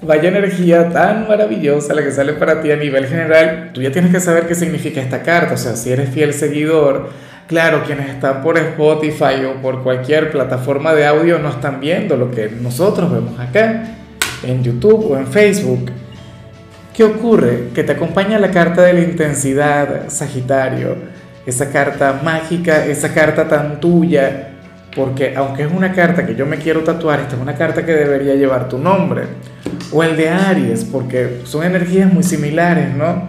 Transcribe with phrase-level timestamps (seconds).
[0.00, 3.70] Vaya energía tan maravillosa la que sale para ti a nivel general.
[3.72, 5.54] Tú ya tienes que saber qué significa esta carta.
[5.54, 7.10] O sea, si eres fiel seguidor,
[7.48, 12.30] claro, quienes están por Spotify o por cualquier plataforma de audio no están viendo lo
[12.30, 13.96] que nosotros vemos acá,
[14.44, 15.90] en YouTube o en Facebook.
[16.94, 17.70] ¿Qué ocurre?
[17.74, 20.96] Que te acompaña la carta de la intensidad, Sagitario.
[21.44, 24.57] Esa carta mágica, esa carta tan tuya.
[24.94, 27.92] Porque aunque es una carta que yo me quiero tatuar, esta es una carta que
[27.92, 29.24] debería llevar tu nombre
[29.92, 33.28] o el de Aries, porque son energías muy similares, ¿no?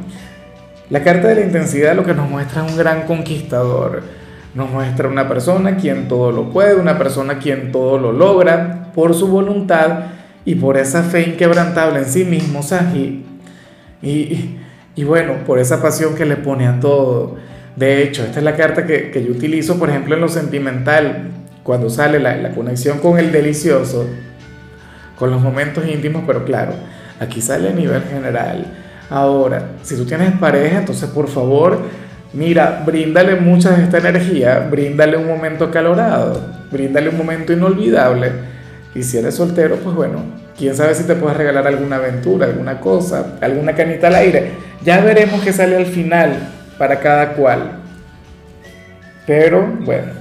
[0.89, 4.03] La carta de la intensidad lo que nos muestra es un gran conquistador,
[4.55, 9.13] nos muestra una persona quien todo lo puede, una persona quien todo lo logra por
[9.13, 10.05] su voluntad
[10.45, 12.61] y por esa fe inquebrantable en sí mismo,
[14.01, 14.55] y,
[14.95, 17.35] y bueno, por esa pasión que le pone a todo.
[17.75, 21.29] De hecho, esta es la carta que, que yo utilizo, por ejemplo, en lo sentimental,
[21.69, 24.07] cuando sale la, la conexión con el delicioso
[25.19, 26.71] con los momentos íntimos, pero claro,
[27.19, 28.65] aquí sale a nivel general.
[29.07, 31.77] Ahora, si tú tienes pareja, entonces por favor,
[32.33, 38.31] mira, bríndale mucha de esta energía, bríndale un momento calorado, bríndale un momento inolvidable.
[38.95, 40.23] Y si eres soltero, pues bueno,
[40.57, 44.53] quién sabe si te puedes regalar alguna aventura, alguna cosa, alguna canita al aire.
[44.83, 46.35] Ya veremos qué sale al final
[46.79, 47.73] para cada cual.
[49.27, 50.18] Pero bueno,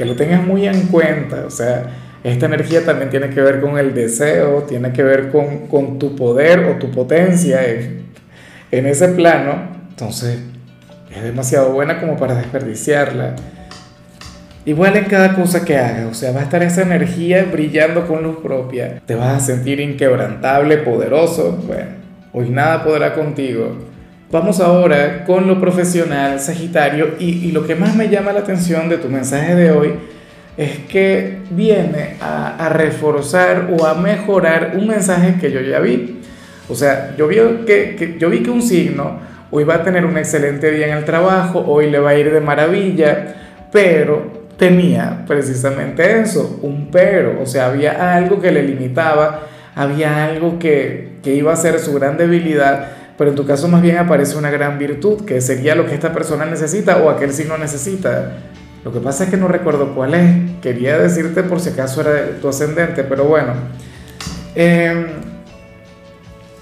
[0.00, 1.82] que lo tengas muy en cuenta, o sea,
[2.24, 6.60] esta energía también tiene que ver con el deseo, tiene que ver con, tu poder
[6.60, 8.06] o tu potencia en,
[8.70, 9.56] en ese plano.
[9.90, 10.38] Entonces,
[11.14, 13.36] es demasiado buena como para desperdiciarla.
[14.64, 18.22] Igual en cada cosa que hagas, o sea, va a estar esa energía brillando con
[18.22, 19.02] luz propia.
[19.04, 21.62] Te vas a sentir inquebrantable, poderoso.
[21.66, 21.90] Bueno,
[22.32, 23.89] hoy nada podrá contigo.
[24.32, 28.98] Vamos ahora con lo profesional, Sagitario, y, lo que más me llama la atención de
[28.98, 29.94] tu mensaje de hoy
[30.56, 36.20] es que viene a, reforzar o a mejorar un mensaje que yo ya vi.
[36.68, 39.18] O sea, yo vi que, yo vi que un signo
[39.50, 42.32] hoy va a tener un excelente día en el trabajo, hoy le va a ir
[42.32, 43.34] de maravilla,
[43.72, 49.40] pero tenía precisamente eso, un pero, o sea, había algo que le limitaba,
[49.74, 53.82] había algo que, que iba a ser su gran debilidad, pero en tu caso más
[53.82, 57.58] bien aparece una gran virtud, que sería lo que esta persona necesita o aquel signo
[57.58, 58.38] necesita.
[58.82, 60.36] Lo que pasa es que no recuerdo cuál es.
[60.62, 63.52] Quería decirte por si acaso era tu ascendente, pero bueno.
[64.54, 65.04] Em,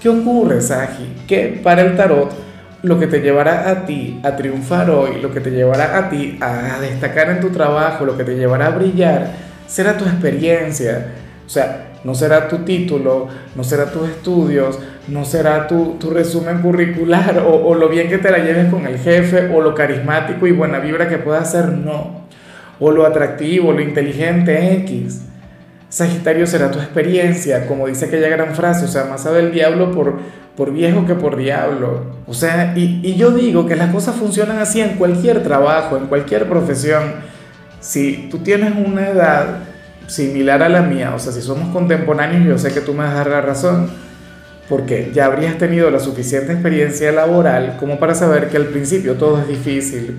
[0.01, 1.23] ¿Qué ocurre, Saji?
[1.25, 2.29] Que para el tarot
[2.83, 6.37] lo que te llevará a ti a triunfar hoy, lo que te llevará a ti
[6.41, 9.31] a destacar en tu trabajo, lo que te llevará a brillar,
[9.65, 11.07] será tu experiencia.
[11.49, 14.77] O sea, no será tu título, no será tus estudios,
[15.07, 19.49] no será tu, resumen curricular o, lo bien que te la lleves con el jefe
[19.51, 22.25] o lo carismático y buena vibra que puedas ser, no.
[22.79, 25.23] O lo atractivo, lo inteligente, X.
[25.89, 29.91] Sagitario será tu experiencia, como dice aquella gran frase, o sea, más sabe el diablo
[29.91, 30.19] por,
[30.55, 32.13] por viejo que por diablo.
[32.27, 36.05] O sea, y, y yo digo que las cosas funcionan así en cualquier trabajo, en
[36.05, 37.05] cualquier profesión.
[37.79, 39.68] Si tú tienes una edad
[40.09, 43.11] similar a la mía, o sea, si somos contemporáneos, yo sé que tú me vas
[43.11, 43.89] a dar la razón,
[44.67, 49.39] porque ya habrías tenido la suficiente experiencia laboral como para saber que al principio todo
[49.39, 50.17] es difícil,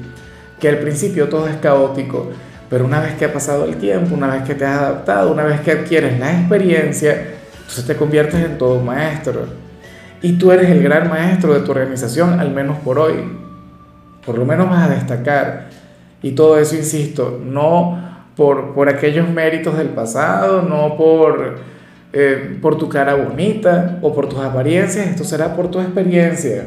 [0.61, 2.31] que al principio todo es caótico,
[2.69, 5.43] pero una vez que ha pasado el tiempo, una vez que te has adaptado, una
[5.43, 9.47] vez que adquieres la experiencia, entonces te conviertes en todo maestro.
[10.23, 13.15] Y tú eres el gran maestro de tu organización, al menos por hoy.
[14.25, 15.69] Por lo menos vas a destacar.
[16.23, 18.10] Y todo eso, insisto, no
[18.41, 21.57] por, aquellos méritos del pasado, no por,
[22.15, 26.65] eh, por tu cara bonita o por tus apariencias, esto será por tu experiencia.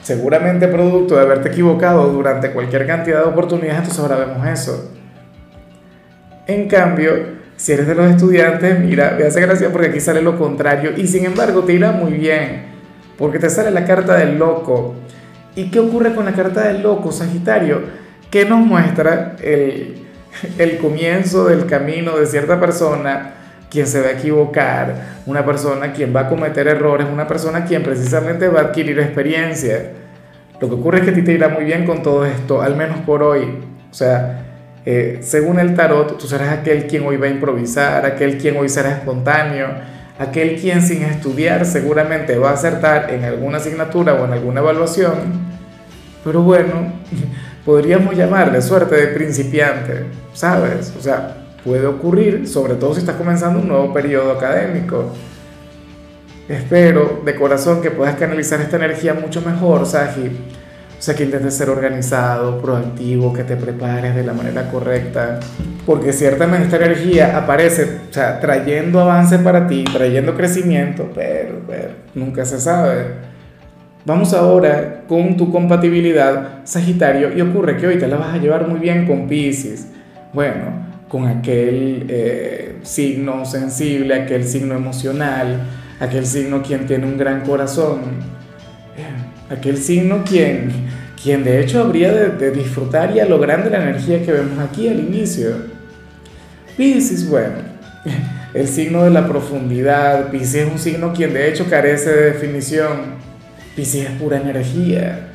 [0.00, 4.92] Seguramente producto de haberte equivocado durante cualquier cantidad de oportunidades, entonces ahora vemos eso.
[6.46, 7.12] En cambio,
[7.56, 11.06] si eres de los estudiantes, mira, me hace gracia porque aquí sale lo contrario y
[11.06, 12.64] sin embargo te irá muy bien,
[13.18, 14.94] porque te sale la carta del loco.
[15.54, 17.82] ¿Y qué ocurre con la carta del loco, Sagitario?
[18.30, 20.03] Que nos muestra el,
[20.58, 23.34] el comienzo del camino de cierta persona
[23.70, 24.94] quien se va a equivocar,
[25.26, 29.90] una persona quien va a cometer errores, una persona quien precisamente va a adquirir experiencia.
[30.60, 32.76] Lo que ocurre es que a ti te irá muy bien con todo esto, al
[32.76, 33.58] menos por hoy.
[33.90, 34.44] O sea,
[34.86, 38.68] eh, según el tarot, tú serás aquel quien hoy va a improvisar, aquel quien hoy
[38.68, 39.68] será espontáneo,
[40.18, 45.14] aquel quien sin estudiar seguramente va a acertar en alguna asignatura o en alguna evaluación,
[46.22, 46.92] pero bueno,
[47.64, 50.92] podríamos llamarle suerte de principiante, ¿sabes?
[50.98, 55.10] O sea, puede ocurrir, sobre todo si estás comenzando un nuevo periodo académico.
[56.48, 60.28] Espero de corazón que puedas canalizar esta energía mucho mejor, Saji.
[60.98, 65.40] O sea, que intentes ser organizado, proactivo, que te prepares de la manera correcta.
[65.84, 71.90] Porque ciertamente esta energía aparece, o sea, trayendo avance para ti, trayendo crecimiento, pero, pero
[72.14, 73.33] nunca se sabe.
[74.06, 78.68] Vamos ahora con tu compatibilidad, Sagitario, y ocurre que hoy te la vas a llevar
[78.68, 79.86] muy bien con Pisces.
[80.34, 85.62] Bueno, con aquel eh, signo sensible, aquel signo emocional,
[86.00, 88.00] aquel signo quien tiene un gran corazón,
[89.48, 90.70] aquel signo quien,
[91.22, 95.48] quien de hecho habría de, disfrutar y a la energía que vemos aquí al inicio.
[96.76, 97.54] Pisces, bueno,
[98.52, 103.24] el signo de la profundidad, Pisces es un signo quien de hecho carece de definición,
[103.74, 105.30] Pisces es pura energía.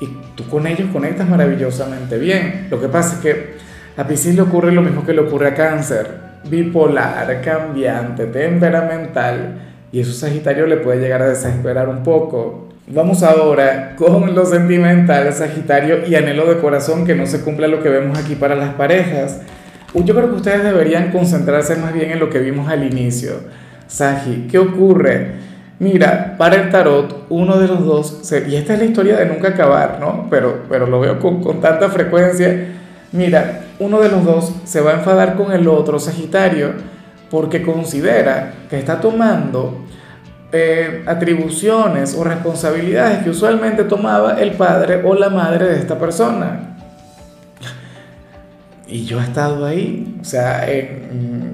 [0.00, 2.68] Y tú con ellos conectas maravillosamente bien.
[2.70, 3.54] Lo que pasa es que
[3.96, 6.06] a Pisces le ocurre lo mismo que le ocurre a Cáncer,
[6.48, 9.58] bipolar, cambiante, temperamental,
[9.92, 12.68] y eso Sagitario le puede llegar a desesperar un poco.
[12.86, 17.82] Vamos ahora con lo sentimental, Sagitario, y anhelo de corazón que no se cumpla lo
[17.82, 19.40] que vemos aquí para las parejas.
[19.92, 23.32] Yo creo que ustedes deberían concentrarse más bien en lo que vimos al inicio.
[23.86, 25.49] Sagi, ¿qué ocurre?
[25.80, 29.48] Mira, para el tarot, uno de los dos, y esta es la historia de nunca
[29.48, 30.26] acabar, ¿no?
[30.28, 32.66] Pero, pero lo veo con, con tanta frecuencia.
[33.12, 36.74] Mira, uno de los dos se va a enfadar con el otro, Sagitario,
[37.30, 39.86] porque considera que está tomando
[40.52, 46.76] eh, atribuciones o responsabilidades que usualmente tomaba el padre o la madre de esta persona.
[48.86, 50.66] Y yo he estado ahí, o sea,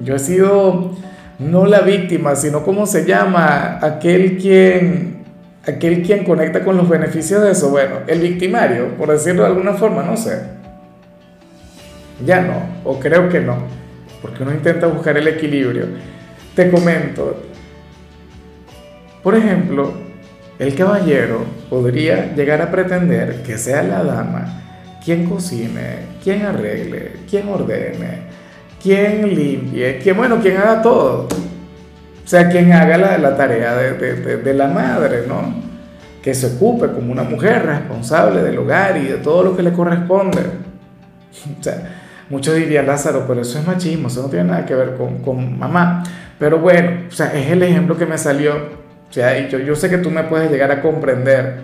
[0.03, 0.97] yo he sido
[1.39, 5.25] no la víctima, sino como se llama aquel quien,
[5.67, 7.71] aquel quien conecta con los beneficios de eso.
[7.71, 10.43] Bueno, el victimario, por decirlo de alguna forma, no sé.
[12.25, 12.55] Ya no,
[12.85, 13.59] o creo que no,
[14.23, 15.87] porque uno intenta buscar el equilibrio.
[16.55, 17.43] Te comento,
[19.23, 19.93] por ejemplo,
[20.59, 24.63] el caballero podría llegar a pretender que sea la dama
[25.05, 28.23] quien cocine, quien arregle, quien ordene,
[28.87, 31.27] quien limpie, quien, bueno, quien haga todo.
[32.25, 35.61] O sea, quien haga la, la tarea de, de, de, la madre, ¿no?
[36.23, 39.73] Que se ocupe como una mujer responsable del hogar y de todo lo que le
[39.73, 40.41] corresponde.
[41.59, 41.95] O sea,
[42.29, 45.59] Muchos dirían, Lázaro, pero eso es machismo, eso no tiene nada que ver con, con
[45.59, 46.05] mamá.
[46.39, 48.55] Pero bueno, o sea, es el ejemplo que me salió.
[49.09, 51.61] O sea, y yo, yo sé que tú me puedes llegar a comprender.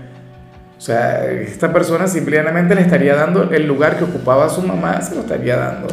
[0.77, 5.15] O sea, esta persona simplemente le estaría dando el lugar que ocupaba su mamá, se
[5.15, 5.89] lo estaría dando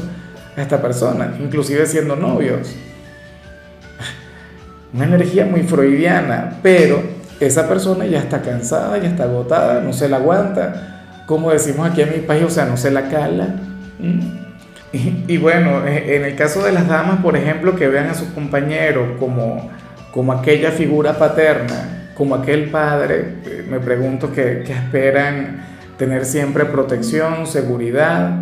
[0.59, 2.75] a esta persona, inclusive siendo novios.
[4.93, 7.01] Una energía muy freudiana, pero
[7.39, 11.23] esa persona ya está cansada, ya está agotada, no se la aguanta.
[11.25, 13.55] Como decimos aquí en mi país, o sea, no se la cala.
[14.91, 18.29] Y, bueno, e, en el caso de las damas, por ejemplo, que vean a sus
[18.29, 19.69] compañeros como,
[20.11, 25.63] como aquella figura paterna, como aquel padre, eh, me pregunto que, que esperan
[25.97, 28.41] tener siempre protección, seguridad,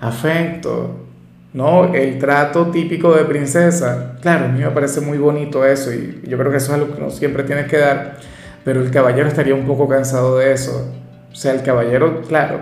[0.00, 1.09] afecto,
[1.52, 1.94] ¿no?
[1.94, 4.16] El trato típico de princesa.
[4.20, 6.94] Claro, a mí me parece muy bonito eso y yo creo que eso es algo
[6.94, 8.18] que uno siempre tiene que dar,
[8.64, 10.92] pero el caballero estaría un poco cansado de eso.
[11.32, 12.60] O sea, el caballero, claro,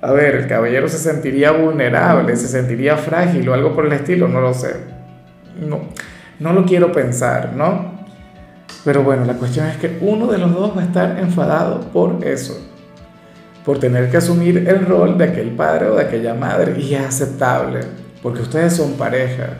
[0.00, 4.28] a ver, el caballero se sentiría vulnerable, se sentiría frágil o algo por el estilo,
[4.28, 4.76] no lo sé.
[5.60, 5.80] No,
[6.38, 7.98] no lo quiero pensar, ¿no?
[8.84, 12.24] Pero bueno, la cuestión es que uno de los dos va a estar enfadado por
[12.24, 12.56] eso,
[13.68, 17.02] por tener que asumir el rol de aquel padre o de aquella madre y es
[17.02, 17.80] aceptable,
[18.22, 19.58] porque ustedes son pareja.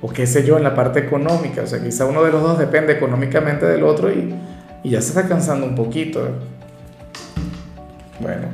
[0.00, 2.60] O qué sé yo, en la parte económica, o sea, quizá uno de los dos
[2.60, 4.32] depende económicamente del otro y,
[4.84, 6.28] y ya se está cansando un poquito.
[8.20, 8.46] Bueno.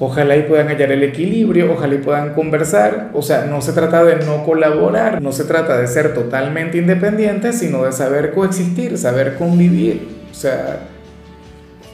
[0.00, 3.10] Ojalá y puedan hallar el equilibrio, ojalá y puedan conversar.
[3.14, 7.60] O sea, no se trata de no colaborar, no se trata de ser totalmente independientes,
[7.60, 10.08] sino de saber coexistir, saber convivir.
[10.28, 10.80] O sea,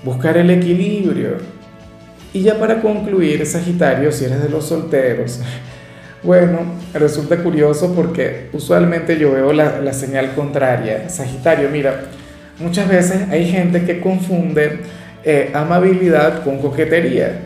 [0.02, 1.55] buscar el equilibrio.
[2.36, 5.40] Y ya para concluir, Sagitario, si eres de los solteros,
[6.22, 6.58] bueno,
[6.92, 11.08] resulta curioso porque usualmente yo veo la, señal contraria.
[11.08, 12.02] Sagitario, mira,
[12.58, 14.80] muchas veces hay gente que confunde
[15.24, 17.40] eh, amabilidad con coquetería.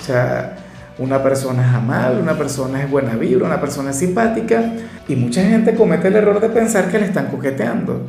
[0.00, 0.56] O sea,
[0.96, 4.64] una persona es amable, una persona es buena vibra, una persona es simpática
[5.08, 8.06] y mucha gente comete el error de pensar que le están coqueteando.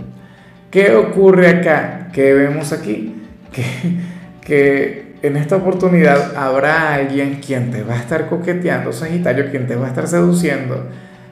[0.69, 2.07] ¿Qué ocurre acá?
[2.13, 3.13] ¿Qué vemos aquí?
[4.41, 9.75] que en esta oportunidad habrá alguien quien te va a estar coqueteando, Sagitario, quien te
[9.75, 10.87] va a estar seduciendo,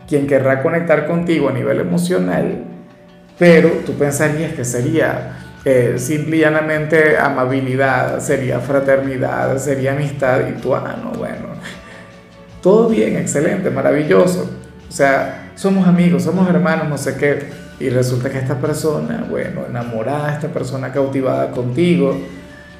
[0.08, 2.66] quien querrá conectar contigo a nivel emocional,
[3.38, 10.62] pero tú pensarías que sería eh, simple y llanamente amabilidad, sería fraternidad, sería amistad y
[10.62, 11.50] tú, ah, no, bueno,
[12.62, 14.50] todo bien, excelente, maravilloso.
[14.88, 17.40] O sea, somos amigos, somos hermanos, no sé qué.
[17.80, 22.18] Y resulta que esta persona, bueno, enamorada, esta persona cautivada contigo,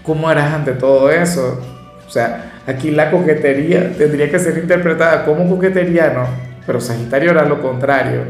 [0.04, 1.62] ¿cómo harás ante todo eso?
[2.08, 6.26] O sea, aquí la coquetería tendría que ser interpretada como coquetería, ¿no?
[6.66, 8.22] Pero Sagitario era lo contrario.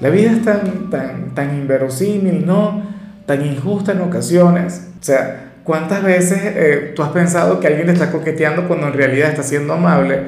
[0.00, 2.82] La vida es tan, tan, tan inverosímil, ¿no?
[3.26, 4.88] Tan injusta en ocasiones.
[5.00, 8.94] O sea, ¿cuántas veces eh, tú has pensado que alguien te está coqueteando cuando en
[8.94, 10.22] realidad está siendo amable?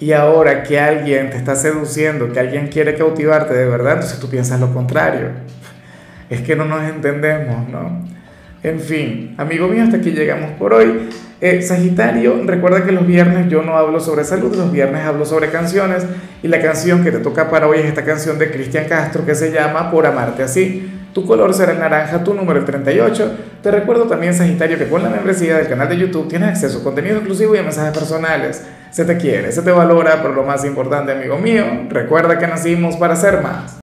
[0.00, 4.28] Y ahora que alguien te está seduciendo, que alguien quiere cautivarte de verdad, entonces tú
[4.28, 5.28] piensas lo contrario.
[6.30, 8.02] Es que no nos entendemos, ¿no?
[8.62, 11.08] En fin, amigo mío, hasta aquí llegamos por hoy.
[11.40, 15.48] Eh, Sagitario, recuerda que los viernes yo no hablo sobre salud, los viernes hablo sobre
[15.48, 16.04] canciones
[16.42, 19.34] y la canción que te toca para hoy es esta canción de Cristian Castro que
[19.34, 20.90] se llama Por amarte así.
[21.14, 23.32] Tu color será el naranja, tu número el 38.
[23.62, 26.84] Te recuerdo también, Sagitario, que con la membresía del canal de YouTube tienes acceso a
[26.84, 28.62] contenido exclusivo y a mensajes personales.
[28.90, 32.96] Se te quiere, se te valora, pero lo más importante, amigo mío, recuerda que nacimos
[32.96, 33.78] para ser más.